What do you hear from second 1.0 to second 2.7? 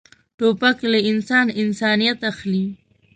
انسان انسانیت اخلي.